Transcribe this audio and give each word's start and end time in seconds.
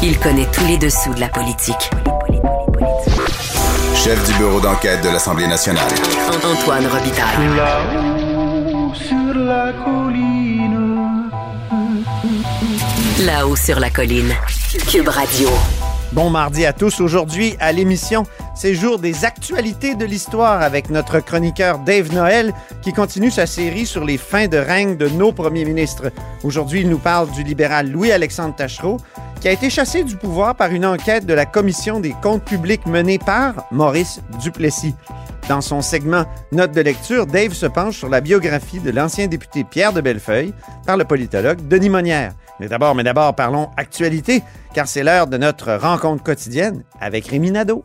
Il 0.00 0.16
connaît 0.20 0.46
tous 0.52 0.64
les 0.64 0.78
dessous 0.78 1.12
de 1.12 1.18
la 1.18 1.28
politique. 1.28 1.90
Chef 3.96 4.24
du 4.28 4.38
bureau 4.38 4.60
d'enquête 4.60 5.02
de 5.02 5.08
l'Assemblée 5.08 5.48
nationale. 5.48 5.90
Antoine 6.44 6.86
Robitaille. 6.86 7.56
Là-haut 7.56 8.94
sur 8.94 9.34
la 9.34 9.72
colline. 9.72 11.30
Là-haut 13.24 13.56
sur 13.56 13.80
la 13.80 13.90
colline. 13.90 14.32
Cube 14.88 15.08
Radio. 15.08 15.48
Bon 16.12 16.30
mardi 16.30 16.64
à 16.64 16.72
tous. 16.72 17.00
Aujourd'hui, 17.00 17.56
à 17.58 17.72
l'émission, 17.72 18.24
c'est 18.54 18.74
jour 18.74 18.98
des 18.98 19.24
actualités 19.24 19.94
de 19.94 20.04
l'histoire 20.04 20.62
avec 20.62 20.90
notre 20.90 21.20
chroniqueur 21.20 21.80
Dave 21.80 22.14
Noël 22.14 22.54
qui 22.82 22.92
continue 22.92 23.30
sa 23.30 23.46
série 23.46 23.84
sur 23.84 24.04
les 24.04 24.16
fins 24.16 24.48
de 24.48 24.56
règne 24.56 24.96
de 24.96 25.08
nos 25.08 25.32
premiers 25.32 25.64
ministres. 25.64 26.10
Aujourd'hui, 26.44 26.80
il 26.80 26.88
nous 26.88 26.98
parle 26.98 27.30
du 27.32 27.42
libéral 27.42 27.90
Louis-Alexandre 27.90 28.56
Tachereau 28.56 28.96
qui 29.40 29.48
a 29.48 29.52
été 29.52 29.70
chassé 29.70 30.04
du 30.04 30.16
pouvoir 30.16 30.54
par 30.54 30.72
une 30.72 30.84
enquête 30.84 31.26
de 31.26 31.34
la 31.34 31.46
Commission 31.46 32.00
des 32.00 32.14
comptes 32.22 32.44
publics 32.44 32.86
menée 32.86 33.18
par 33.18 33.66
Maurice 33.70 34.20
Duplessis. 34.42 34.94
Dans 35.48 35.60
son 35.60 35.80
segment 35.80 36.24
Note 36.52 36.72
de 36.72 36.80
lecture, 36.80 37.26
Dave 37.26 37.52
se 37.52 37.66
penche 37.66 37.96
sur 37.96 38.08
la 38.08 38.20
biographie 38.20 38.80
de 38.80 38.90
l'ancien 38.90 39.28
député 39.28 39.64
Pierre 39.64 39.92
de 39.92 40.00
Bellefeuille 40.00 40.52
par 40.86 40.96
le 40.96 41.04
politologue 41.04 41.66
Denis 41.68 41.88
Monnière. 41.88 42.32
Mais 42.60 42.68
d'abord, 42.68 42.94
mais 42.94 43.04
d'abord, 43.04 43.34
parlons 43.34 43.70
actualité, 43.76 44.42
car 44.74 44.88
c'est 44.88 45.04
l'heure 45.04 45.26
de 45.26 45.38
notre 45.38 45.74
rencontre 45.74 46.22
quotidienne 46.22 46.82
avec 47.00 47.26
Rémi 47.28 47.50
Nadeau. 47.50 47.84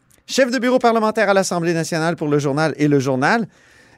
Chef 0.31 0.49
de 0.49 0.59
bureau 0.59 0.79
parlementaire 0.79 1.27
à 1.27 1.33
l'Assemblée 1.33 1.73
nationale 1.73 2.15
pour 2.15 2.29
le 2.29 2.39
journal 2.39 2.73
et 2.77 2.87
le 2.87 2.99
journal. 2.99 3.49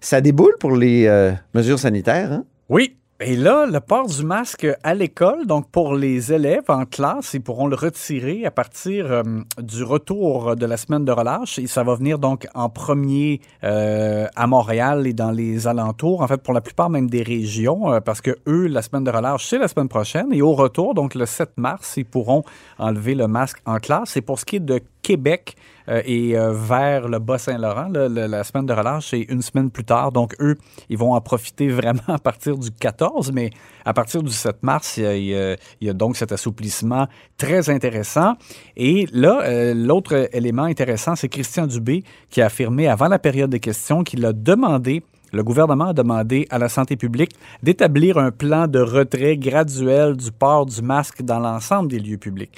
Ça 0.01 0.19
déboule 0.19 0.55
pour 0.59 0.75
les 0.75 1.05
euh, 1.05 1.31
mesures 1.53 1.77
sanitaires, 1.77 2.31
hein? 2.31 2.43
Oui. 2.69 2.97
Et 3.19 3.35
là, 3.35 3.67
le 3.67 3.79
port 3.79 4.07
du 4.07 4.25
masque 4.25 4.65
à 4.81 4.95
l'école, 4.95 5.45
donc 5.45 5.69
pour 5.69 5.93
les 5.93 6.33
élèves 6.33 6.63
en 6.69 6.85
classe, 6.85 7.35
ils 7.35 7.39
pourront 7.39 7.67
le 7.67 7.75
retirer 7.75 8.47
à 8.47 8.51
partir 8.51 9.11
euh, 9.11 9.21
du 9.59 9.83
retour 9.83 10.55
de 10.55 10.65
la 10.65 10.75
semaine 10.75 11.05
de 11.05 11.11
relâche. 11.11 11.59
Et 11.59 11.67
ça 11.67 11.83
va 11.83 11.93
venir 11.93 12.17
donc 12.17 12.47
en 12.55 12.67
premier 12.67 13.39
euh, 13.63 14.25
à 14.35 14.47
Montréal 14.47 15.05
et 15.05 15.13
dans 15.13 15.29
les 15.29 15.67
alentours, 15.67 16.21
en 16.21 16.27
fait 16.27 16.41
pour 16.41 16.55
la 16.55 16.61
plupart 16.61 16.89
même 16.89 17.11
des 17.11 17.21
régions, 17.21 18.01
parce 18.03 18.21
que 18.21 18.31
eux, 18.47 18.65
la 18.65 18.81
semaine 18.81 19.03
de 19.03 19.11
relâche, 19.11 19.45
c'est 19.45 19.59
la 19.59 19.67
semaine 19.67 19.87
prochaine. 19.87 20.33
Et 20.33 20.41
au 20.41 20.53
retour, 20.53 20.95
donc 20.95 21.13
le 21.13 21.27
7 21.27 21.51
mars, 21.57 21.93
ils 21.95 22.05
pourront 22.05 22.43
enlever 22.79 23.13
le 23.13 23.27
masque 23.27 23.59
en 23.67 23.77
classe. 23.77 24.17
Et 24.17 24.21
pour 24.21 24.39
ce 24.39 24.45
qui 24.45 24.55
est 24.55 24.59
de 24.59 24.81
Québec 25.03 25.55
euh, 25.89 26.01
et 26.05 26.37
euh, 26.37 26.53
vers 26.53 27.07
le 27.07 27.19
Bas-Saint-Laurent, 27.19 27.89
la 27.89 28.43
semaine 28.43 28.65
de 28.65 28.73
relâche, 28.73 29.09
c'est 29.09 29.21
une 29.21 29.41
semaine 29.41 29.69
plus 29.69 29.83
tard. 29.83 30.11
Donc, 30.11 30.35
eux, 30.39 30.55
ils 30.89 30.97
vont 30.97 31.13
en 31.13 31.21
profiter 31.21 31.67
vraiment 31.79 32.01
à 32.07 32.17
partir 32.17 32.57
du 32.57 32.71
14, 32.71 33.31
mais 33.31 33.51
à 33.85 33.93
partir 33.93 34.23
du 34.23 34.31
7 34.31 34.63
mars, 34.63 34.97
il 34.97 35.57
y 35.81 35.89
a 35.89 35.93
donc 35.93 36.17
cet 36.17 36.31
assouplissement 36.31 37.07
très 37.37 37.69
intéressant. 37.69 38.35
Et 38.75 39.07
là, 39.11 39.41
euh, 39.43 39.73
l'autre 39.73 40.29
élément 40.33 40.63
intéressant, 40.63 41.15
c'est 41.15 41.29
Christian 41.29 41.67
Dubé 41.67 42.03
qui 42.29 42.41
a 42.41 42.45
affirmé 42.45 42.87
avant 42.87 43.09
la 43.09 43.19
période 43.19 43.49
des 43.49 43.59
questions 43.59 44.03
qu'il 44.03 44.25
a 44.25 44.33
demandé 44.33 45.03
le 45.33 45.43
gouvernement 45.43 45.87
a 45.87 45.93
demandé 45.93 46.45
à 46.51 46.59
la 46.59 46.69
santé 46.69 46.95
publique 46.95 47.31
d'établir 47.63 48.19
un 48.19 48.29
plan 48.29 48.67
de 48.67 48.79
retrait 48.79 49.35
graduel 49.35 50.15
du 50.15 50.31
port 50.31 50.67
du 50.67 50.83
masque 50.83 51.23
dans 51.23 51.39
l'ensemble 51.39 51.89
des 51.89 51.97
lieux 51.97 52.19
publics. 52.19 52.55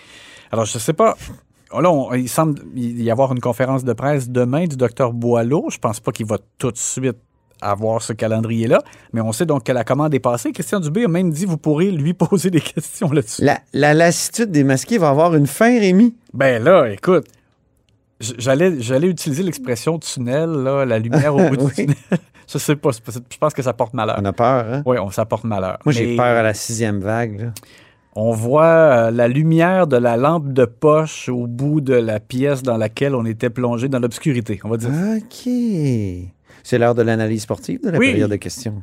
Alors, 0.52 0.66
je 0.66 0.78
ne 0.78 0.82
sais 0.82 0.92
pas. 0.92 1.16
Là, 1.72 1.92
on- 1.92 2.14
il 2.14 2.30
semble 2.30 2.62
y 2.76 3.10
avoir 3.12 3.32
une 3.32 3.40
conférence 3.40 3.84
de 3.84 3.94
presse 3.94 4.30
demain 4.30 4.66
du 4.66 4.78
docteur 4.78 5.14
Boileau. 5.14 5.66
Je 5.70 5.78
pense 5.78 6.00
pas 6.00 6.12
qu'il 6.12 6.26
va 6.26 6.38
tout 6.58 6.72
de 6.72 6.78
suite 6.78 7.18
avoir 7.62 8.02
ce 8.02 8.14
calendrier-là, 8.14 8.82
mais 9.14 9.22
on 9.22 9.32
sait 9.32 9.46
donc 9.46 9.64
que 9.64 9.72
la 9.72 9.84
commande 9.84 10.14
est 10.14 10.20
passée. 10.20 10.52
Christian 10.52 10.80
Dubé 10.80 11.06
a 11.06 11.08
même 11.08 11.32
dit 11.32 11.46
vous 11.46 11.58
pourrez 11.58 11.90
lui 11.90 12.14
poser 12.14 12.50
des 12.52 12.62
questions 12.62 13.10
là-dessus. 13.12 13.44
La, 13.44 13.60
la 13.74 13.94
lassitude 13.94 14.52
des 14.52 14.64
masqués 14.64 14.98
va 14.98 15.10
avoir 15.10 15.34
une 15.36 15.48
fin, 15.48 15.80
Rémi. 15.80 16.16
Ben 16.34 16.62
là, 16.64 16.92
écoute, 16.92 17.26
j'allais, 18.20 18.82
j'allais 18.82 19.08
utiliser 19.08 19.44
l'expression 19.44 20.00
tunnel, 20.00 20.50
là, 20.50 20.86
la 20.86 21.00
lumière 21.00 21.36
au 21.36 21.40
bout 21.50 21.58
du 21.58 21.74
tunnel. 21.74 21.96
Je 22.48 22.60
sais 22.60 22.76
pas, 22.76 22.92
je 22.92 23.38
pense 23.40 23.56
que 23.56 23.64
ça 23.64 23.74
porte 23.74 23.96
malheur. 23.96 24.18
On 24.22 24.26
a 24.26 24.32
peur, 24.32 24.66
hein? 24.72 24.84
Oui, 24.86 24.98
on 25.00 25.10
ça 25.10 25.26
porte 25.26 25.46
malheur. 25.46 25.80
Moi, 25.84 25.92
j'ai 25.94 26.16
peur 26.16 26.26
à 26.38 26.44
la 26.44 26.54
sixième 26.54 27.00
vague. 27.00 27.40
là. 27.42 27.48
On 28.18 28.32
voit 28.32 28.66
euh, 28.66 29.12
la 29.12 29.28
lumière 29.28 29.88
de 29.88 29.98
la 29.98 30.16
lampe 30.16 30.54
de 30.54 30.64
poche 30.64 31.28
au 31.28 31.48
bout 31.48 31.82
de 31.82 31.94
la 31.96 32.22
pièce 32.22 32.64
dans 32.64 32.78
laquelle 32.78 33.14
on 33.14 33.26
était 33.26 33.50
plongé 33.50 33.90
dans 33.90 34.00
l'obscurité, 34.00 34.60
on 34.64 34.70
va 34.70 34.78
dire. 34.78 34.90
OK. 35.18 35.52
C'est 36.64 36.78
l'heure 36.80 36.96
de 36.96 37.02
l'analyse 37.02 37.42
sportive 37.42 37.82
de 37.84 37.90
la 37.90 37.98
Oui. 37.98 38.12
période 38.12 38.32
de 38.32 38.38
questions. 38.38 38.82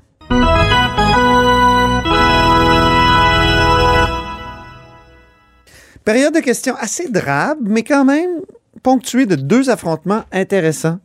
Période 6.05 6.35
de 6.35 6.41
questions 6.41 6.75
assez 6.81 7.09
drabe, 7.09 7.59
mais 7.63 7.83
quand 7.85 8.05
même 8.05 8.41
ponctuée 8.83 9.27
de 9.27 9.37
deux 9.37 9.71
affrontements 9.71 10.25
intéressants. 10.33 10.99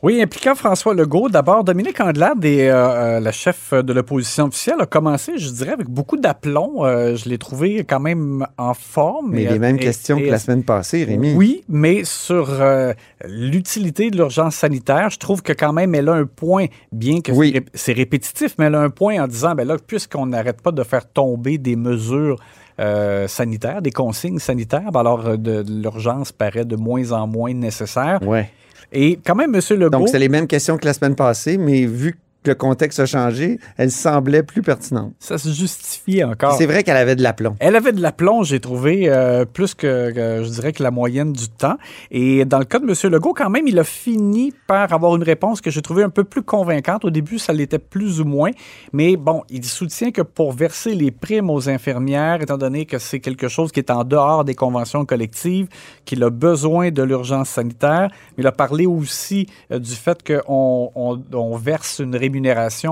Oui, 0.00 0.22
impliquant 0.22 0.54
François 0.54 0.94
Legault. 0.94 1.28
D'abord, 1.28 1.64
Dominique 1.64 2.00
Andelade, 2.00 2.44
et, 2.44 2.68
euh, 2.70 3.16
euh, 3.16 3.20
la 3.20 3.32
chef 3.32 3.74
de 3.74 3.92
l'opposition 3.92 4.44
officielle, 4.44 4.76
a 4.78 4.86
commencé, 4.86 5.32
je 5.38 5.50
dirais, 5.50 5.72
avec 5.72 5.88
beaucoup 5.88 6.16
d'aplomb. 6.16 6.84
Euh, 6.84 7.16
je 7.16 7.28
l'ai 7.28 7.36
trouvé 7.36 7.82
quand 7.84 7.98
même 7.98 8.46
en 8.58 8.74
forme. 8.74 9.30
Mais 9.32 9.42
Et- 9.42 9.48
les 9.48 9.58
mêmes 9.58 9.74
et- 9.74 9.80
questions 9.80 10.16
que 10.20 10.26
la 10.26 10.38
semaine 10.38 10.62
passée, 10.62 11.02
Rémi. 11.02 11.34
Oui, 11.34 11.64
mais 11.68 12.04
sur 12.04 12.48
euh, 12.48 12.92
l'utilité 13.28 14.10
de 14.10 14.16
l'urgence 14.16 14.54
sanitaire, 14.54 15.10
je 15.10 15.18
trouve 15.18 15.42
que 15.42 15.52
quand 15.52 15.72
même 15.72 15.92
elle 15.96 16.08
a 16.08 16.12
un 16.14 16.26
point, 16.26 16.66
bien 16.92 17.20
que 17.20 17.32
Oui. 17.32 17.50
c'est 17.52 17.58
ré- 17.58 17.64
c'est 17.74 17.92
répétitif, 17.92 18.54
mais 18.56 18.66
elle 18.66 18.76
a 18.76 18.80
un 18.80 18.90
point 18.90 19.20
en 19.20 19.26
disant, 19.26 19.56
ben 19.56 19.66
là, 19.66 19.76
puisqu'on 19.84 20.26
n'arrête 20.26 20.62
pas 20.62 20.70
de 20.70 20.84
faire 20.84 21.08
tomber 21.10 21.58
des 21.58 21.74
mesures 21.74 22.38
euh, 22.80 23.26
sanitaires, 23.26 23.82
des 23.82 23.90
consignes 23.90 24.38
sanitaires, 24.38 24.92
ben 24.92 25.00
alors 25.00 25.36
de, 25.36 25.62
de 25.64 25.82
l'urgence 25.82 26.30
paraît 26.30 26.64
de 26.64 26.76
moins 26.76 27.10
en 27.10 27.26
moins 27.26 27.52
nécessaire. 27.52 28.20
Ouais. 28.22 28.48
Et 28.92 29.18
quand 29.24 29.34
même, 29.34 29.54
M. 29.54 29.60
Legault... 29.70 29.90
Donc, 29.90 30.08
c'est 30.08 30.18
les 30.18 30.28
mêmes 30.28 30.46
questions 30.46 30.78
que 30.78 30.86
la 30.86 30.92
semaine 30.92 31.14
passée, 31.14 31.58
mais 31.58 31.84
vu 31.84 32.18
que 32.48 32.52
le 32.52 32.54
contexte 32.54 32.98
a 32.98 33.06
changé, 33.06 33.58
elle 33.76 33.90
semblait 33.90 34.42
plus 34.42 34.62
pertinente. 34.62 35.12
Ça 35.18 35.36
se 35.36 35.50
justifie 35.50 36.24
encore. 36.24 36.54
C'est 36.54 36.66
vrai 36.66 36.82
qu'elle 36.82 36.96
avait 36.96 37.16
de 37.16 37.22
l'aplomb. 37.22 37.56
Elle 37.60 37.76
avait 37.76 37.92
de 37.92 38.00
l'aplomb, 38.00 38.42
j'ai 38.42 38.58
trouvé, 38.58 39.08
euh, 39.08 39.44
plus 39.44 39.74
que, 39.74 40.12
que, 40.12 40.44
je 40.44 40.48
dirais 40.48 40.72
que 40.72 40.82
la 40.82 40.90
moyenne 40.90 41.32
du 41.32 41.48
temps. 41.48 41.76
Et 42.10 42.44
dans 42.44 42.58
le 42.58 42.64
cas 42.64 42.78
de 42.78 42.86
M. 42.86 43.12
Legault, 43.12 43.34
quand 43.34 43.50
même, 43.50 43.68
il 43.68 43.78
a 43.78 43.84
fini 43.84 44.52
par 44.66 44.92
avoir 44.92 45.14
une 45.16 45.22
réponse 45.22 45.60
que 45.60 45.70
j'ai 45.70 45.82
trouvée 45.82 46.02
un 46.02 46.10
peu 46.10 46.24
plus 46.24 46.42
convaincante. 46.42 47.04
Au 47.04 47.10
début, 47.10 47.38
ça 47.38 47.52
l'était 47.52 47.78
plus 47.78 48.20
ou 48.20 48.24
moins. 48.24 48.50
Mais 48.92 49.16
bon, 49.16 49.42
il 49.50 49.64
soutient 49.64 50.10
que 50.10 50.22
pour 50.22 50.52
verser 50.52 50.94
les 50.94 51.10
primes 51.10 51.50
aux 51.50 51.68
infirmières, 51.68 52.40
étant 52.40 52.56
donné 52.56 52.86
que 52.86 52.98
c'est 52.98 53.20
quelque 53.20 53.48
chose 53.48 53.72
qui 53.72 53.80
est 53.80 53.90
en 53.90 54.04
dehors 54.04 54.44
des 54.44 54.54
conventions 54.54 55.04
collectives, 55.04 55.68
qu'il 56.06 56.22
a 56.24 56.30
besoin 56.30 56.90
de 56.90 57.02
l'urgence 57.02 57.50
sanitaire, 57.50 58.10
il 58.38 58.46
a 58.46 58.52
parlé 58.52 58.86
aussi 58.86 59.48
euh, 59.70 59.78
du 59.78 59.92
fait 59.92 60.26
qu'on 60.26 60.90
on, 60.94 61.20
on 61.32 61.56
verse 61.56 61.98
une 61.98 62.16
rémunération 62.16 62.37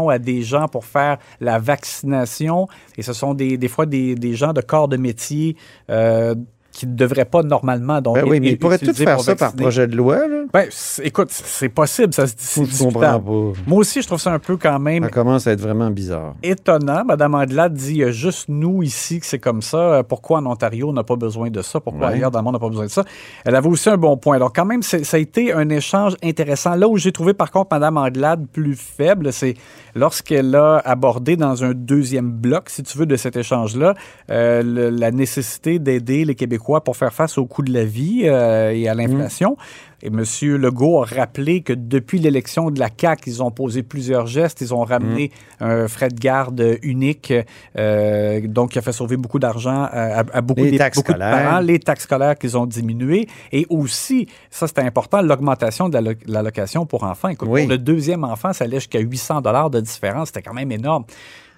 à 0.08 0.18
des 0.18 0.42
gens 0.42 0.68
pour 0.68 0.84
faire 0.84 1.18
la 1.40 1.58
vaccination. 1.58 2.68
Et 2.96 3.02
ce 3.02 3.12
sont 3.12 3.34
des, 3.34 3.56
des 3.56 3.68
fois 3.68 3.86
des, 3.86 4.14
des 4.14 4.34
gens 4.34 4.52
de 4.52 4.60
corps 4.60 4.88
de 4.88 4.96
métier 4.96 5.56
euh, 5.90 6.34
qui 6.76 6.86
ne 6.86 6.94
devraient 6.94 7.24
pas 7.24 7.42
normalement. 7.42 8.00
Donc, 8.00 8.16
Ben 8.16 8.24
oui, 8.28 8.38
mais 8.40 8.50
ils 8.50 8.58
pourraient 8.58 8.78
tout 8.78 8.92
faire 8.92 9.16
pour 9.16 9.24
ça 9.24 9.34
par 9.34 9.54
projet 9.54 9.86
de 9.86 9.96
loi. 9.96 10.26
Là. 10.28 10.44
Ben, 10.52 10.66
écoute, 11.02 11.28
c'est 11.30 11.68
possible, 11.70 12.12
ça 12.12 12.26
se 12.26 12.34
Je 12.64 12.84
comprends 12.84 13.00
pas. 13.20 13.60
Moi 13.66 13.78
aussi, 13.78 14.02
je 14.02 14.06
trouve 14.06 14.20
ça 14.20 14.32
un 14.32 14.38
peu 14.38 14.56
quand 14.56 14.78
même 14.78 15.04
Ça 15.04 15.10
commence 15.10 15.46
à 15.46 15.52
être 15.52 15.60
vraiment 15.60 15.90
bizarre. 15.90 16.34
étonnant. 16.42 17.04
Madame 17.04 17.34
Andelade 17.34 17.72
dit 17.74 17.92
il 17.92 17.96
y 17.98 18.04
a 18.04 18.10
juste 18.10 18.48
nous 18.48 18.82
ici 18.82 19.20
que 19.20 19.26
c'est 19.26 19.38
comme 19.38 19.62
ça. 19.62 19.78
Euh, 19.78 20.02
Pourquoi 20.02 20.38
en 20.38 20.46
Ontario 20.46 20.88
on 20.90 20.92
n'a 20.92 21.04
pas 21.04 21.16
besoin 21.16 21.50
de 21.50 21.62
ça? 21.62 21.80
Pourquoi 21.80 22.08
Ouais. 22.08 22.14
ailleurs 22.14 22.30
dans 22.30 22.40
le 22.40 22.44
monde 22.44 22.54
on 22.56 22.58
n'a 22.58 22.60
pas 22.60 22.68
besoin 22.68 22.84
de 22.86 22.90
ça? 22.90 23.04
Elle 23.44 23.54
avait 23.56 23.68
aussi 23.68 23.88
un 23.88 23.96
bon 23.96 24.16
point. 24.18 24.36
Alors, 24.36 24.52
quand 24.52 24.64
même, 24.66 24.82
ça 24.82 24.98
a 25.12 25.18
été 25.18 25.52
un 25.52 25.68
échange 25.70 26.14
intéressant. 26.22 26.74
Là 26.74 26.88
où 26.88 26.96
j'ai 26.98 27.12
trouvé, 27.12 27.32
par 27.32 27.50
contre, 27.50 27.68
Madame 27.70 27.96
Andelade 27.96 28.46
plus 28.52 28.76
faible, 28.76 29.32
c'est 29.32 29.54
lorsqu'elle 29.94 30.54
a 30.54 30.76
abordé 30.84 31.36
dans 31.36 31.64
un 31.64 31.72
deuxième 31.74 32.30
bloc, 32.30 32.68
si 32.68 32.82
tu 32.82 32.98
veux, 32.98 33.06
de 33.06 33.16
cet 33.16 33.36
échange-là, 33.36 33.94
euh, 34.30 34.90
la 34.90 35.10
nécessité 35.10 35.78
d'aider 35.78 36.24
les 36.24 36.34
Québécois 36.34 36.65
pour 36.84 36.96
faire 36.96 37.12
face 37.12 37.38
au 37.38 37.46
coût 37.46 37.62
de 37.62 37.72
la 37.72 37.84
vie 37.84 38.22
euh, 38.24 38.72
et 38.72 38.88
à 38.88 38.94
l'inflation. 38.94 39.56
Et 40.06 40.08
M. 40.08 40.22
Legault 40.56 41.02
a 41.02 41.04
rappelé 41.04 41.62
que 41.62 41.72
depuis 41.72 42.20
l'élection 42.20 42.70
de 42.70 42.78
la 42.78 42.88
CAQ, 42.96 43.28
ils 43.28 43.42
ont 43.42 43.50
posé 43.50 43.82
plusieurs 43.82 44.28
gestes. 44.28 44.60
Ils 44.60 44.72
ont 44.72 44.84
ramené 44.84 45.32
un 45.58 45.88
frais 45.88 46.10
de 46.10 46.14
garde 46.20 46.78
unique, 46.82 47.32
euh, 47.76 48.40
donc 48.46 48.70
qui 48.70 48.78
a 48.78 48.82
fait 48.82 48.92
sauver 48.92 49.16
beaucoup 49.16 49.40
d'argent 49.40 49.82
à, 49.90 50.20
à- 50.32 50.40
beaucoup, 50.42 50.62
Les 50.62 50.70
des- 50.70 50.78
taxes 50.78 50.98
beaucoup 50.98 51.12
de 51.12 51.18
scolaires. 51.18 51.42
parents. 51.48 51.58
Les 51.60 51.80
taxes 51.80 52.04
scolaires 52.04 52.36
qu'ils 52.38 52.56
ont 52.56 52.66
diminuées. 52.66 53.26
Et 53.50 53.66
aussi, 53.68 54.28
ça 54.48 54.68
c'était 54.68 54.82
important, 54.82 55.22
l'augmentation 55.22 55.88
de 55.88 55.94
la 55.94 56.00
lo- 56.00 56.18
l'allocation 56.26 56.86
pour 56.86 57.02
enfants. 57.02 57.28
Écoute, 57.28 57.48
Oui. 57.50 57.62
pour 57.62 57.70
le 57.70 57.78
deuxième 57.78 58.22
enfant, 58.22 58.52
ça 58.52 58.62
allait 58.64 58.76
jusqu'à 58.78 59.00
800 59.00 59.40
dollars 59.40 59.70
de 59.70 59.80
différence. 59.80 60.28
C'était 60.28 60.42
quand 60.42 60.54
même 60.54 60.70
énorme. 60.70 61.04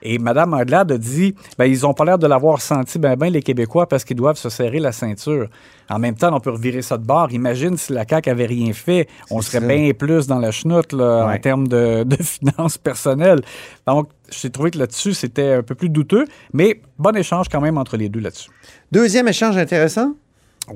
Et 0.01 0.21
Mme 0.21 0.55
Anglade 0.55 0.93
a 0.93 0.97
dit, 0.99 1.35
ben, 1.59 1.65
ils 1.65 1.85
ont 1.85 1.93
pas 1.93 2.05
l'air 2.05 2.19
de 2.21 2.27
l'avoir 2.29 2.61
senti, 2.61 3.01
ben, 3.01 3.17
ben, 3.17 3.33
les 3.33 3.43
Québécois, 3.43 3.89
parce 3.89 4.05
qu'ils 4.05 4.17
doivent 4.17 4.37
se 4.37 4.49
serrer 4.49 4.79
la 4.79 4.93
ceinture. 4.93 5.49
En 5.91 5.99
même 5.99 6.15
temps, 6.15 6.33
on 6.33 6.39
peut 6.39 6.51
revirer 6.53 6.83
ça 6.83 6.97
de 6.99 7.05
bord. 7.05 7.33
Imagine 7.33 7.77
si 7.77 7.93
la 7.93 8.05
CAQ 8.09 8.31
avait 8.31 8.38
rien 8.47 8.73
fait, 8.73 9.09
on 9.31 9.41
serait 9.41 9.61
ça. 9.61 9.67
bien 9.67 9.93
plus 9.93 10.27
dans 10.27 10.39
la 10.39 10.51
chenoute, 10.51 10.93
là, 10.93 11.27
en 11.27 11.39
termes 11.39 11.69
de, 11.69 12.03
de 12.07 12.17
finances 12.17 12.79
personnelles. 12.79 13.41
Donc, 13.87 14.09
j'ai 14.31 14.51
trouvé 14.51 14.71
que 14.71 14.79
là-dessus, 14.79 15.15
c'était 15.15 15.53
un 15.53 15.63
peu 15.63 15.75
plus 15.75 15.89
douteux, 15.89 16.27
mais 16.53 16.81
bon 16.99 17.17
échange 17.17 17.49
quand 17.49 17.61
même 17.61 17.79
entre 17.79 17.97
les 17.97 18.09
deux 18.09 18.21
là-dessus. 18.21 18.51
Deuxième 18.93 19.29
échange 19.29 19.57
intéressant, 19.57 20.15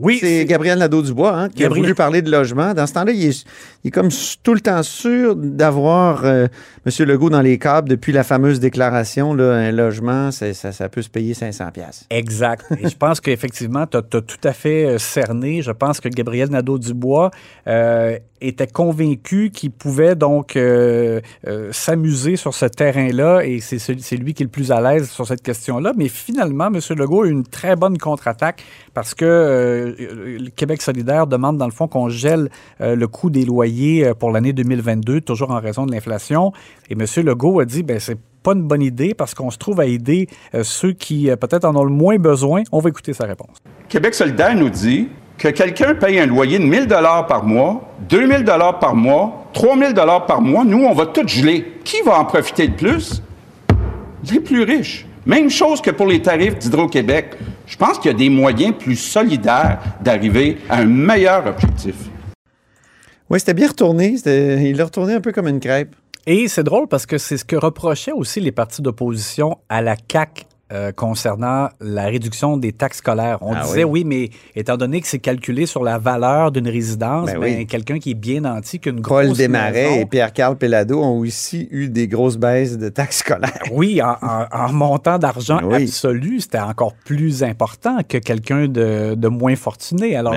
Oui, 0.00 0.18
c'est 0.20 0.44
Gabriel 0.44 0.78
Nadeau-Dubois 0.78 1.34
hein, 1.36 1.48
qui 1.48 1.60
Gabriel- 1.62 1.72
a 1.72 1.82
voulu 1.82 1.94
parler 1.94 2.22
de 2.22 2.30
logement. 2.30 2.74
Dans 2.74 2.86
ce 2.86 2.92
temps-là, 2.94 3.12
il 3.12 3.24
est, 3.26 3.44
il 3.84 3.88
est 3.88 3.90
comme 3.90 4.08
tout 4.42 4.54
le 4.54 4.60
temps 4.60 4.82
sûr 4.82 5.36
d'avoir 5.36 6.24
euh, 6.24 6.46
M. 6.86 7.06
Legault 7.06 7.30
dans 7.30 7.40
les 7.42 7.58
câbles 7.58 7.88
depuis 7.88 8.12
la 8.12 8.24
fameuse 8.24 8.60
déclaration, 8.60 9.34
là, 9.34 9.52
un 9.52 9.72
logement, 9.72 10.30
ça, 10.30 10.52
ça 10.54 10.88
peut 10.88 11.02
se 11.02 11.10
payer 11.10 11.34
500 11.34 11.70
pièces. 11.72 12.04
Exact. 12.10 12.64
Et 12.82 12.88
je 12.88 12.96
pense 12.96 13.20
qu'effectivement, 13.20 13.86
tu 13.86 13.96
as, 13.96 14.02
tout 14.02 14.22
à 14.44 14.52
fait 14.52 14.86
euh, 14.86 14.98
cerné. 14.98 15.62
Je 15.62 15.70
pense 15.72 16.00
que 16.00 16.08
Gabriel 16.08 16.48
Nadeau-Dubois 16.50 17.30
euh, 17.66 18.18
était 18.40 18.66
convaincu 18.66 19.50
qu'il 19.52 19.70
pouvait 19.70 20.14
donc 20.16 20.56
euh, 20.56 21.20
euh, 21.46 21.68
s'amuser 21.72 22.36
sur 22.36 22.54
ce 22.54 22.66
terrain-là 22.66 23.42
et 23.44 23.60
c'est 23.60 24.16
lui 24.16 24.34
qui 24.34 24.42
est 24.42 24.46
le 24.46 24.50
plus 24.50 24.72
à 24.72 24.80
l'aise 24.80 25.08
sur 25.10 25.26
cette 25.26 25.42
question-là. 25.42 25.92
Mais 25.96 26.08
finalement, 26.08 26.66
M. 26.66 26.80
Legault 26.96 27.22
a 27.22 27.26
eu 27.26 27.30
une 27.30 27.44
très 27.44 27.76
bonne 27.76 27.98
contre-attaque 27.98 28.62
parce 28.94 29.14
que 29.14 29.81
euh, 29.82 30.38
Québec 30.56 30.82
solidaire 30.82 31.26
demande, 31.26 31.58
dans 31.58 31.66
le 31.66 31.72
fond, 31.72 31.88
qu'on 31.88 32.08
gèle 32.08 32.48
euh, 32.80 32.96
le 32.96 33.08
coût 33.08 33.30
des 33.30 33.44
loyers 33.44 34.06
euh, 34.06 34.14
pour 34.14 34.30
l'année 34.30 34.52
2022, 34.52 35.20
toujours 35.20 35.50
en 35.50 35.60
raison 35.60 35.86
de 35.86 35.92
l'inflation. 35.92 36.52
Et 36.88 36.94
M. 36.94 37.06
Legault 37.24 37.60
a 37.60 37.64
dit, 37.64 37.82
ben 37.82 37.98
c'est 37.98 38.18
pas 38.42 38.52
une 38.52 38.62
bonne 38.62 38.82
idée 38.82 39.14
parce 39.14 39.34
qu'on 39.34 39.50
se 39.50 39.58
trouve 39.58 39.78
à 39.78 39.86
aider 39.86 40.26
ceux 40.64 40.92
qui 40.92 41.30
peut-être 41.40 41.64
en 41.64 41.76
ont 41.76 41.84
le 41.84 41.92
moins 41.92 42.16
besoin. 42.16 42.62
On 42.72 42.80
va 42.80 42.88
écouter 42.88 43.12
sa 43.12 43.24
réponse. 43.24 43.56
Québec 43.88 44.14
solidaire 44.14 44.56
nous 44.56 44.68
dit 44.68 45.08
que 45.38 45.48
quelqu'un 45.48 45.94
paye 45.94 46.18
un 46.18 46.26
loyer 46.26 46.58
de 46.58 46.64
1000 46.64 46.88
dollars 46.88 47.28
par 47.28 47.44
mois, 47.44 47.94
2000 48.08 48.42
dollars 48.42 48.80
par 48.80 48.96
mois, 48.96 49.44
3000 49.52 49.94
dollars 49.94 50.26
par 50.26 50.40
mois, 50.40 50.64
nous 50.64 50.84
on 50.84 50.92
va 50.92 51.06
tout 51.06 51.26
geler. 51.26 51.74
Qui 51.84 52.02
va 52.04 52.18
en 52.18 52.24
profiter 52.24 52.66
le 52.66 52.74
plus? 52.74 53.22
Les 54.30 54.40
plus 54.40 54.62
riches. 54.62 55.06
Même 55.26 55.50
chose 55.50 55.80
que 55.80 55.90
pour 55.90 56.06
les 56.06 56.20
tarifs 56.20 56.58
d'Hydro-Québec. 56.58 57.36
Je 57.72 57.78
pense 57.78 57.98
qu'il 57.98 58.10
y 58.10 58.14
a 58.14 58.18
des 58.18 58.28
moyens 58.28 58.74
plus 58.78 58.96
solidaires 58.96 59.80
d'arriver 60.02 60.58
à 60.68 60.80
un 60.80 60.84
meilleur 60.84 61.46
objectif. 61.46 61.94
Oui, 63.30 63.40
c'était 63.40 63.54
bien 63.54 63.68
retourné. 63.68 64.14
Il 64.26 64.76
l'a 64.76 64.84
retourné 64.84 65.14
un 65.14 65.22
peu 65.22 65.32
comme 65.32 65.48
une 65.48 65.58
crêpe. 65.58 65.96
Et 66.26 66.48
c'est 66.48 66.64
drôle 66.64 66.86
parce 66.86 67.06
que 67.06 67.16
c'est 67.16 67.38
ce 67.38 67.46
que 67.46 67.56
reprochaient 67.56 68.12
aussi 68.12 68.40
les 68.40 68.52
partis 68.52 68.82
d'opposition 68.82 69.56
à 69.70 69.80
la 69.80 69.96
CAQ 69.96 70.44
euh, 70.72 70.90
concernant 70.90 71.68
la 71.80 72.04
réduction 72.06 72.56
des 72.56 72.72
taxes 72.72 72.98
scolaires. 72.98 73.38
On 73.42 73.52
Ah 73.54 73.62
disait 73.62 73.84
oui. 73.84 74.02
oui. 74.02 74.04
mais 74.04 74.30
étant 74.60 74.76
donné 74.76 75.00
que 75.02 75.06
c'est 75.06 75.18
calculé 75.18 75.66
sur 75.66 75.82
la 75.84 75.98
valeur 75.98 76.50
d'une 76.50 76.68
résidence, 76.68 77.26
Ben 77.26 77.38
ben, 77.38 77.58
oui. 77.58 77.66
quelqu'un 77.66 77.98
qui 77.98 78.12
est 78.12 78.14
bien 78.14 78.40
nanti, 78.40 78.80
qu'une 78.80 79.00
grosse 79.00 79.26
Paul 79.26 79.36
Desmarais 79.36 79.72
maison- 79.72 80.00
et 80.00 80.06
Pierre-Carl 80.06 80.56
Pellado 80.56 81.00
ont 81.02 81.18
aussi 81.18 81.68
eu 81.70 81.88
des 81.88 82.08
grosses 82.08 82.38
baisses 82.38 82.78
de 82.78 82.88
taxes 82.88 83.18
scolaires. 83.18 83.52
Oui, 83.70 84.00
en, 84.02 84.16
en- 84.22 84.46
en 84.50 84.72
montant 84.72 85.18
d'argent 85.18 85.58
Ben 85.60 85.66
oui. 85.76 85.82
absolu, 85.84 86.40
c'était 86.40 86.58
encore 86.60 86.94
plus 87.04 87.42
important 87.42 87.98
que 88.08 88.18
quelqu'un 88.18 88.66
de, 88.68 89.14
de 89.14 89.28
moins 89.28 89.56
fortuné. 89.56 90.16
Alors, 90.16 90.34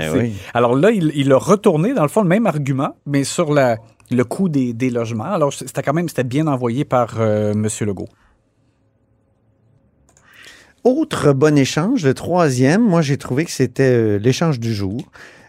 alors 0.54 0.76
là, 0.76 0.92
il, 0.92 1.12
il 1.16 1.32
a 1.32 1.38
retourné, 1.38 1.94
dans 1.94 2.02
le 2.04 2.10
fond, 2.10 2.22
le 2.22 2.28
même 2.28 2.46
argument, 2.46 2.96
mais 3.06 3.24
sur 3.24 3.54
la, 3.54 3.78
le 4.12 4.24
coût 4.24 4.50
des, 4.50 4.74
des 4.74 4.90
logements. 4.90 5.24
Alors, 5.26 5.54
c'était 5.54 5.82
quand 5.82 5.94
même 5.94 6.10
c'était 6.10 6.24
bien 6.24 6.48
envoyé 6.48 6.84
par 6.86 7.16
euh, 7.20 7.54
M. 7.54 7.68
Legault. 7.82 8.10
Autre 10.86 11.34
bon 11.34 11.58
échange, 11.58 12.06
le 12.06 12.14
troisième, 12.14 12.82
moi 12.84 13.02
j'ai 13.02 13.18
trouvé 13.18 13.44
que 13.44 13.52
c'était 13.52 13.84
euh, 13.84 14.18
l'échange 14.20 14.60
du 14.60 14.72
jour. 14.74 15.02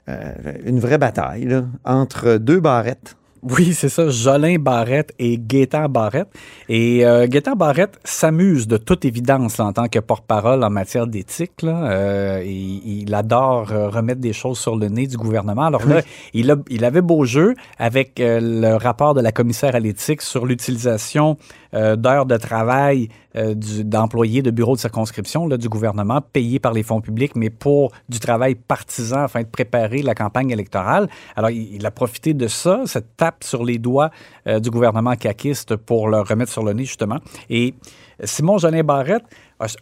Euh, 0.09 0.33
une 0.65 0.81
vraie 0.81 0.97
bataille 0.99 1.45
là, 1.45 1.65
entre 1.85 2.39
deux 2.39 2.59
barrettes. 2.59 3.17
Oui, 3.43 3.75
c'est 3.75 3.91
ça, 3.91 4.09
Jolin 4.09 4.57
Barrette 4.59 5.13
et 5.21 5.39
Gaétan 5.39 5.89
Barrette. 5.89 6.29
Et 6.69 7.07
euh, 7.07 7.27
Gaétan 7.29 7.55
Barrette 7.55 8.01
s'amuse 8.03 8.67
de 8.67 8.77
toute 8.77 9.05
évidence 9.05 9.59
là, 9.59 9.67
en 9.67 9.73
tant 9.73 9.87
que 9.89 10.01
porte-parole 10.01 10.65
en 10.65 10.71
matière 10.71 11.07
d'éthique. 11.07 11.53
Euh, 11.63 12.43
il, 12.45 13.03
il 13.03 13.15
adore 13.15 13.71
euh, 13.73 13.89
remettre 13.89 14.21
des 14.21 14.33
choses 14.33 14.59
sur 14.59 14.75
le 14.75 14.89
nez 14.89 15.07
du 15.07 15.17
gouvernement. 15.17 15.67
Alors 15.67 15.87
là, 15.87 16.01
il, 16.35 16.51
a- 16.51 16.57
il 16.71 16.85
avait 16.85 17.03
beau 17.03 17.25
jeu 17.25 17.55
avec 17.79 18.15
le 18.19 18.75
rapport 18.77 19.15
de 19.15 19.21
la 19.21 19.31
commissaire 19.31 19.77
à 19.77 19.81
l'éthique 19.81 20.23
sur 20.23 20.45
l'utilisation 20.47 21.37
euh, 21.75 21.97
d'heures 21.97 22.27
de 22.27 22.37
travail 22.37 23.09
euh, 23.37 23.55
d'employés 23.55 24.43
de 24.43 24.51
bureaux 24.51 24.77
de 24.77 24.81
circonscription 24.81 25.47
là, 25.47 25.57
du 25.57 25.69
gouvernement 25.69 26.21
payés 26.21 26.59
par 26.59 26.73
les 26.73 26.83
fonds 26.83 27.01
publics, 27.01 27.33
mais 27.37 27.51
pour 27.51 27.93
du 28.09 28.19
travail 28.19 28.55
partisan 28.55 29.23
afin 29.25 29.43
de 29.43 29.47
préparer 29.47 30.03
la 30.03 30.15
campagne 30.15 30.51
électorale. 30.51 31.09
Alors, 31.35 31.51
il, 31.51 31.85
a 31.85 31.91
profité 31.91 32.35
de 32.35 32.49
ça, 32.49 32.83
cette 32.87 33.17
tape 33.17 33.45
sur 33.45 33.65
les 33.65 33.79
doigts 33.79 34.11
euh, 34.47 34.61
du 34.61 34.71
gouvernement 34.71 35.15
caquiste 35.17 35.77
pour 35.77 36.09
le 36.09 36.21
remettre 36.21 36.53
sur 36.53 36.65
le 36.65 36.73
nez, 36.73 36.85
justement. 36.85 37.19
Et 37.51 37.75
Simon 38.25 38.59
Jolin 38.59 38.83
Barrette 38.83 39.25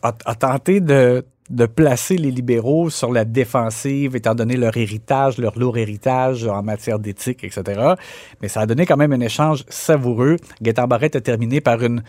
a 0.02 0.34
tenté 0.34 0.80
de 0.80 1.24
de 1.50 1.66
placer 1.66 2.16
les 2.16 2.30
libéraux 2.30 2.88
sur 2.88 3.12
la 3.12 3.24
défensive, 3.24 4.16
étant 4.16 4.34
donné 4.34 4.56
leur 4.56 4.76
héritage, 4.76 5.36
leur 5.38 5.58
lourd 5.58 5.76
héritage 5.76 6.46
en 6.46 6.62
matière 6.62 6.98
d'éthique, 6.98 7.44
etc. 7.44 7.94
Mais 8.40 8.48
ça 8.48 8.60
a 8.60 8.66
donné 8.66 8.86
quand 8.86 8.96
même 8.96 9.12
un 9.12 9.20
échange 9.20 9.64
savoureux. 9.68 10.36
Gaétan 10.62 10.86
Barrette 10.86 11.16
a 11.16 11.20
terminé 11.20 11.60
par 11.60 11.82
une, 11.82 12.02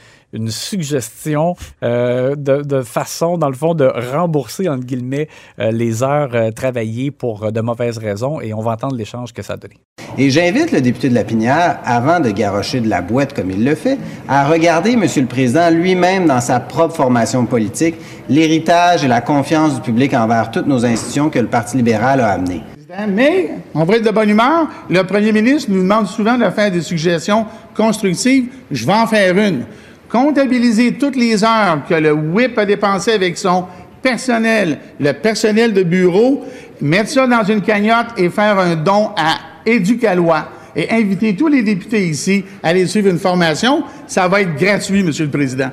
suggestion 0.48 1.56
euh, 1.84 2.36
de, 2.36 2.82
façon, 2.82 3.38
dans 3.38 3.50
le 3.50 3.56
fond, 3.56 3.74
de 3.74 3.86
rembourser, 3.86 4.68
entre 4.68 4.86
guillemets, 4.86 5.28
euh, 5.60 5.72
les 5.72 6.04
heures 6.04 6.34
euh, 6.34 6.52
travaillées 6.52 7.12
pour 7.12 7.52
de 7.52 7.62
mauvaises 7.62 7.98
raisons. 7.98 8.42
Et 8.42 8.54
on 8.54 8.62
va 8.62 8.72
entendre 8.72 8.96
l'échange 8.96 9.34
que 9.34 9.42
ça 9.42 9.54
a 9.54 9.58
donné. 9.58 9.76
Et 10.18 10.30
j'invite 10.30 10.72
le 10.72 10.80
député 10.80 11.10
de 11.10 11.16
la 11.16 11.26
Pinière, 11.26 11.80
avant 11.84 12.22
de 12.22 12.30
garrocher 12.30 12.80
de 12.80 12.88
la 12.88 13.02
boîte 13.02 13.34
comme 13.34 13.52
il 13.52 13.66
le 13.66 13.76
fait, 13.76 13.98
à 14.30 14.48
regarder 14.48 14.96
Monsieur 14.96 15.22
le 15.22 15.28
Président 15.28 15.70
lui-même 15.70 16.26
dans 16.26 16.40
sa 16.40 16.62
propre 16.62 16.96
formation 16.96 17.46
politique, 17.46 17.96
l'héritage 18.30 19.04
et 19.04 19.08
la 19.10 19.22
confiance 19.26 19.76
du 19.76 19.82
public 19.82 20.14
envers 20.14 20.52
toutes 20.52 20.68
nos 20.68 20.86
institutions 20.86 21.30
que 21.30 21.40
le 21.40 21.48
Parti 21.48 21.76
libéral 21.78 22.22
a 22.22 22.32
amené. 22.32 22.64
Mais 23.10 23.50
on 23.74 23.84
va 23.84 23.96
être 23.98 24.06
de 24.06 24.12
bonne 24.12 24.30
humeur. 24.30 24.68
Le 24.90 25.04
premier 25.04 25.32
ministre 25.32 25.70
nous 25.72 25.82
demande 25.82 26.08
souvent 26.08 26.38
de 26.38 26.50
faire 26.50 26.72
des 26.72 26.82
suggestions 26.82 27.46
constructives. 27.76 28.46
Je 28.72 28.86
vais 28.86 28.94
en 28.94 29.08
faire 29.08 29.38
une. 29.38 29.66
Comptabiliser 30.10 30.94
toutes 30.94 31.16
les 31.16 31.44
heures 31.44 31.80
que 31.90 31.96
le 31.96 32.14
WIP 32.14 32.58
a 32.58 32.66
dépensées 32.66 33.12
avec 33.14 33.38
son 33.38 33.66
personnel, 34.02 34.78
le 35.00 35.12
personnel 35.14 35.74
de 35.74 35.84
bureau, 35.84 36.46
mettre 36.80 37.10
ça 37.10 37.28
dans 37.28 37.44
une 37.44 37.62
cagnotte 37.62 38.08
et 38.18 38.30
faire 38.30 38.60
un 38.60 38.76
don 38.76 39.10
à 39.18 39.36
Éducalois 39.66 40.48
et 40.76 40.92
inviter 40.92 41.36
tous 41.36 41.48
les 41.48 41.64
députés 41.64 42.08
ici 42.08 42.46
à 42.62 42.70
aller 42.70 42.86
suivre 42.86 43.10
une 43.10 43.18
formation. 43.18 43.84
Ça 44.08 44.28
va 44.28 44.42
être 44.42 44.56
gratuit, 44.56 45.04
Monsieur 45.04 45.26
le 45.26 45.32
Président. 45.32 45.72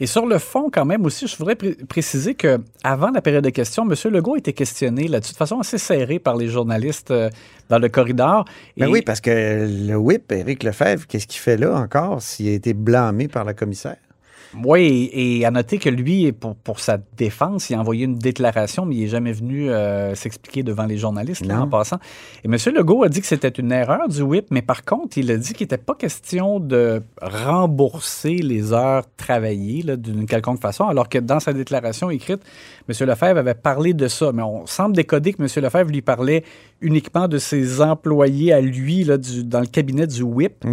Et 0.00 0.06
sur 0.06 0.26
le 0.26 0.38
fond, 0.38 0.70
quand 0.72 0.84
même 0.84 1.04
aussi, 1.04 1.26
je 1.26 1.36
voudrais 1.36 1.56
pré- 1.56 1.76
préciser 1.88 2.34
que 2.34 2.58
avant 2.84 3.10
la 3.10 3.20
période 3.20 3.42
de 3.44 3.50
questions, 3.50 3.84
M. 3.88 3.94
Legault 4.12 4.36
était 4.36 4.52
questionné 4.52 5.08
là-dessus 5.08 5.32
de 5.32 5.36
façon 5.38 5.58
assez 5.58 5.78
serrée 5.78 6.18
par 6.20 6.36
les 6.36 6.48
journalistes 6.48 7.10
euh, 7.10 7.30
dans 7.68 7.78
le 7.80 7.88
corridor. 7.88 8.44
Ben 8.76 8.86
Et- 8.86 8.90
oui, 8.90 9.02
parce 9.02 9.20
que 9.20 9.66
le 9.88 9.96
whip, 9.96 10.30
Éric 10.30 10.62
Lefebvre, 10.62 11.06
qu'est-ce 11.06 11.26
qu'il 11.26 11.40
fait 11.40 11.56
là 11.56 11.74
encore 11.74 12.22
s'il 12.22 12.48
a 12.48 12.52
été 12.52 12.74
blâmé 12.74 13.26
par 13.28 13.44
la 13.44 13.54
commissaire? 13.54 13.96
Oui, 14.64 15.10
et 15.12 15.44
à 15.44 15.50
noter 15.50 15.78
que 15.78 15.88
lui, 15.90 16.32
pour, 16.32 16.54
pour 16.56 16.80
sa 16.80 16.98
défense, 17.16 17.68
il 17.70 17.74
a 17.74 17.80
envoyé 17.80 18.04
une 18.06 18.16
déclaration, 18.16 18.86
mais 18.86 18.96
il 18.96 19.02
n'est 19.02 19.08
jamais 19.08 19.32
venu 19.32 19.70
euh, 19.70 20.14
s'expliquer 20.14 20.62
devant 20.62 20.86
les 20.86 20.96
journalistes 20.96 21.44
là, 21.44 21.60
en 21.62 21.68
passant. 21.68 21.98
Et 22.44 22.48
M. 22.48 22.56
Legault 22.74 23.02
a 23.04 23.08
dit 23.08 23.20
que 23.20 23.26
c'était 23.26 23.48
une 23.48 23.72
erreur 23.72 24.08
du 24.08 24.22
WIP, 24.22 24.46
mais 24.50 24.62
par 24.62 24.84
contre, 24.84 25.18
il 25.18 25.30
a 25.30 25.36
dit 25.36 25.52
qu'il 25.52 25.64
n'était 25.64 25.76
pas 25.76 25.94
question 25.94 26.60
de 26.60 27.02
rembourser 27.20 28.36
les 28.36 28.72
heures 28.72 29.04
travaillées 29.16 29.84
d'une 29.96 30.26
quelconque 30.26 30.60
façon, 30.60 30.84
alors 30.84 31.08
que 31.08 31.18
dans 31.18 31.40
sa 31.40 31.52
déclaration 31.52 32.10
écrite, 32.10 32.40
M. 32.88 33.06
Lefebvre 33.06 33.38
avait 33.38 33.54
parlé 33.54 33.92
de 33.94 34.08
ça. 34.08 34.32
Mais 34.32 34.42
on 34.42 34.66
semble 34.66 34.96
décoder 34.96 35.32
que 35.32 35.42
M. 35.42 35.48
Lefebvre 35.62 35.90
lui 35.90 36.02
parlait 36.02 36.44
uniquement 36.80 37.28
de 37.28 37.38
ses 37.38 37.80
employés 37.80 38.52
à 38.52 38.60
lui 38.60 39.04
là, 39.04 39.16
du- 39.18 39.44
dans 39.44 39.60
le 39.60 39.66
cabinet 39.66 40.06
du 40.06 40.22
WIP. 40.22 40.64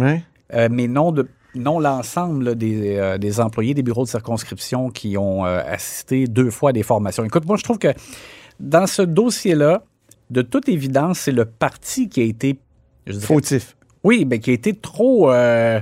Euh, 0.54 0.68
mais 0.70 0.86
non 0.86 1.10
de 1.10 1.26
non 1.56 1.80
l'ensemble 1.80 2.54
des, 2.54 2.96
euh, 2.96 3.18
des 3.18 3.40
employés 3.40 3.74
des 3.74 3.82
bureaux 3.82 4.04
de 4.04 4.08
circonscription 4.08 4.90
qui 4.90 5.16
ont 5.18 5.44
euh, 5.44 5.60
assisté 5.66 6.26
deux 6.26 6.50
fois 6.50 6.70
à 6.70 6.72
des 6.72 6.82
formations. 6.82 7.24
Écoute, 7.24 7.46
moi, 7.46 7.56
je 7.56 7.64
trouve 7.64 7.78
que 7.78 7.92
dans 8.60 8.86
ce 8.86 9.02
dossier-là, 9.02 9.82
de 10.30 10.42
toute 10.42 10.68
évidence, 10.68 11.20
c'est 11.20 11.32
le 11.32 11.44
parti 11.44 12.08
qui 12.08 12.20
a 12.20 12.24
été... 12.24 12.58
je 13.06 13.18
Fautif. 13.18 13.76
Oui, 14.02 14.24
mais 14.24 14.38
qui 14.38 14.50
a 14.50 14.52
été 14.54 14.74
trop, 14.74 15.30
euh, 15.30 15.80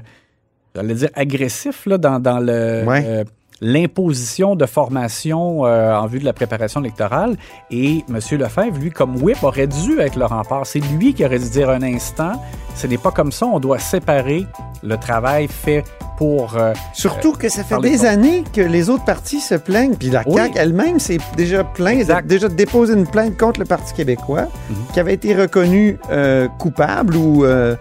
j'allais 0.75 0.95
dire, 0.95 1.11
agressif 1.15 1.87
là, 1.87 1.99
dans, 1.99 2.21
dans 2.21 2.39
le... 2.39 2.85
Ouais. 2.87 3.05
euh, 3.07 3.25
l'imposition 3.61 4.57
de 4.57 4.67
formation 4.67 5.65
euh, 5.67 5.95
en 5.95 6.07
vue 6.07 6.19
de 6.19 6.25
la 6.25 6.33
préparation 6.33 6.81
électorale. 6.81 7.37
Et 7.71 8.05
M. 8.09 8.19
Lefebvre, 8.39 8.79
lui, 8.79 8.91
comme 8.91 9.23
whip, 9.23 9.43
aurait 9.43 9.67
dû 9.67 9.99
être 10.01 10.17
le 10.17 10.27
rempart. 10.27 10.67
C'est 10.67 10.81
lui 10.81 11.15
qui 11.15 11.25
aurait 11.25 11.39
dû 11.39 11.49
dire 11.51 11.71
un 11.71 11.83
instant, 11.83 12.33
ce 12.75 12.87
n'est 12.87 12.99
pas 12.99 13.11
comme 13.11 13.33
ça, 13.33 13.47
on 13.47 13.61
doit 13.61 13.79
séparer 13.79 14.47
le 14.83 14.97
travail 14.97 15.49
fait 15.49 15.85
pour... 16.19 16.57
euh, 16.57 16.73
Surtout 16.93 17.33
que 17.33 17.49
ça 17.49 17.65
fait 17.65 17.75
par 17.75 17.81
les 17.81 17.91
des 17.91 18.05
années 18.05 18.45
que 18.53 18.61
les 18.61 18.89
autres 18.91 19.05
partis 19.05 19.41
se 19.41 19.55
plaignent, 19.55 19.95
puis 19.97 20.11
la 20.11 20.23
Oui. 20.27 20.35
CAQ 20.37 20.59
elle-même 20.59 20.99
s'est 21.01 21.19
déjà 21.37 21.65
plainte, 21.65 22.07
déjà 22.27 22.49
déposé 22.49 22.93
une 22.95 23.07
plainte 23.07 23.37
contre 23.39 23.61
le 23.61 23.67
Parti 23.67 23.95
québécois, 23.95 24.47
Mhm. 24.71 24.77
qui 24.93 25.01
avait 25.01 25.15
été 25.15 25.35
reconnu 25.35 25.99
euh, 26.11 26.47
coupable 26.59 27.17
ou 27.17 27.45
euh, 27.45 27.75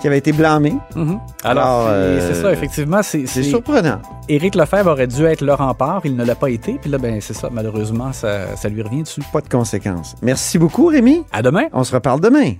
qui 0.00 0.06
avait 0.06 0.18
été 0.18 0.32
blâmé. 0.32 0.74
Mhm. 0.94 1.18
Alors, 1.44 1.64
Alors, 1.64 1.82
c'est- 1.88 1.92
euh, 1.94 2.32
c'est 2.34 2.42
ça, 2.42 2.52
effectivement. 2.52 3.02
C'est 3.02 3.26
surprenant. 3.26 4.00
Éric 4.28 4.54
Lefebvre 4.54 4.90
aurait 4.90 5.06
dû 5.06 5.24
être 5.24 5.40
le 5.42 5.54
rempart, 5.54 6.02
il 6.04 6.16
ne 6.16 6.24
l'a 6.24 6.34
pas 6.34 6.50
été. 6.50 6.78
Puis 6.80 6.90
là, 6.90 6.98
ben, 6.98 7.20
c'est 7.20 7.34
ça, 7.34 7.48
malheureusement, 7.52 8.12
ça, 8.12 8.56
ça 8.56 8.68
lui 8.68 8.82
revient 8.82 9.02
dessus. 9.02 9.22
Pas 9.32 9.40
de 9.40 9.48
conséquences. 9.48 10.14
Merci 10.22 10.58
beaucoup, 10.58 10.86
Rémi. 10.86 11.24
À 11.32 11.42
demain. 11.42 11.64
On 11.72 11.84
se 11.84 11.94
reparle 11.94 12.20
demain. 12.20 12.52